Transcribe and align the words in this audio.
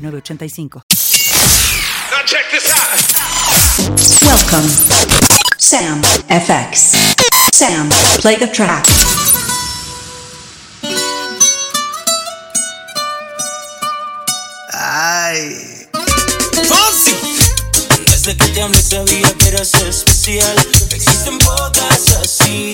906985. 0.00 0.82
Now 2.10 2.22
check 2.24 2.50
this 2.50 2.70
out. 2.72 3.20
Welcome. 4.22 4.68
Sam 5.58 6.02
FX. 6.28 6.96
Sam, 7.52 7.88
play 8.20 8.36
the 8.36 8.46
track. 8.46 8.86
Ay. 14.72 15.88
Fonsi. 16.68 17.14
Desde 18.06 18.36
que 18.36 18.48
te 18.48 18.62
amé 18.62 18.80
sabía 18.80 19.32
que 19.38 19.48
eras 19.48 19.74
especial. 19.74 20.56
Existen 20.90 21.38
pocas 21.38 22.16
así. 22.22 22.72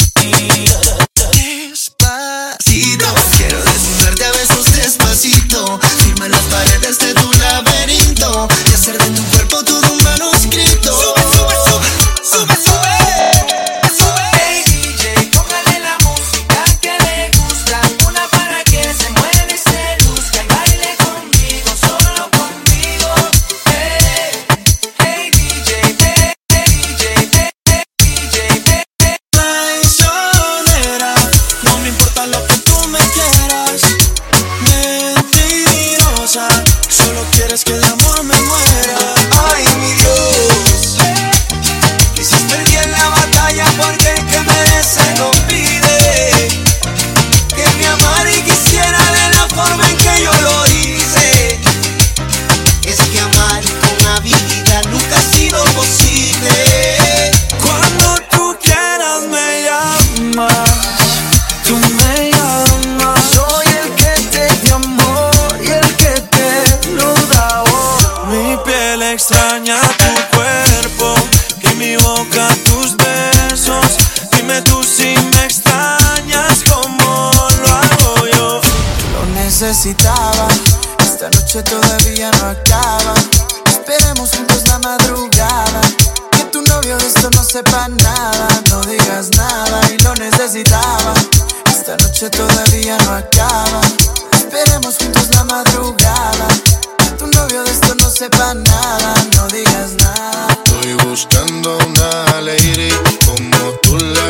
Necesitaba, 79.76 80.48
esta 81.00 81.28
noche 81.28 81.62
todavía 81.62 82.30
no 82.40 82.46
acaba. 82.46 83.12
Esperemos 83.66 84.30
juntos 84.34 84.62
la 84.68 84.78
madrugada. 84.78 85.82
Que 86.30 86.44
tu 86.44 86.62
novio 86.62 86.96
de 86.96 87.06
esto 87.06 87.28
no 87.32 87.44
sepa 87.44 87.86
nada, 87.88 88.48
no 88.70 88.80
digas 88.80 89.28
nada 89.36 89.80
y 89.92 89.98
lo 89.98 90.14
necesitaba. 90.14 91.12
Esta 91.66 91.94
noche 91.98 92.30
todavía 92.30 92.96
no 93.04 93.16
acaba. 93.16 93.82
Esperemos 94.32 94.96
juntos 94.96 95.28
la 95.34 95.44
madrugada. 95.44 96.48
Que 96.96 97.10
tu 97.18 97.26
novio 97.26 97.62
de 97.62 97.70
esto 97.70 97.94
no 97.96 98.08
sepa 98.08 98.54
nada, 98.54 99.14
no 99.36 99.46
digas 99.48 99.92
nada. 99.98 100.48
Estoy 100.64 100.94
buscando 101.06 101.76
una 101.86 102.40
lady 102.40 102.88
como 103.26 103.72
tú 103.82 103.98
la 103.98 104.25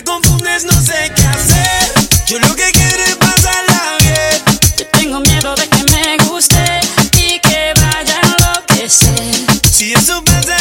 me 0.00 0.04
confundes, 0.04 0.64
no 0.64 0.80
sé 0.80 1.12
qué 1.14 1.26
hacer. 1.26 1.92
Yo 2.26 2.38
lo 2.38 2.54
que 2.54 2.70
quiero 2.72 3.02
es 3.04 3.16
pasarla 3.16 3.96
bien. 4.00 4.60
Yo 4.78 4.86
tengo 4.86 5.20
miedo 5.20 5.54
de 5.56 5.68
que 5.68 5.84
me 5.92 6.16
guste 6.24 6.80
y 7.16 7.38
que 7.40 7.72
vaya 7.76 8.18
a 8.18 8.26
enloquecer. 8.26 9.34
Si 9.70 9.92
eso 9.92 10.22
pasa, 10.24 10.59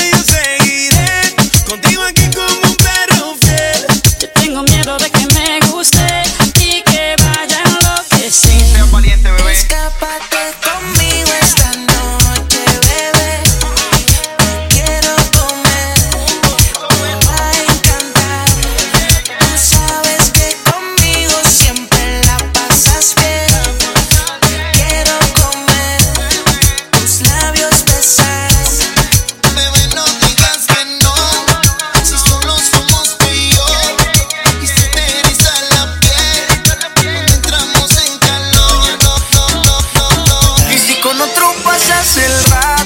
con 41.39 41.49
otro 41.49 41.63
pasas 41.63 42.17
el 42.17 42.78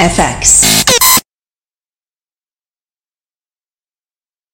FX. 0.00 0.69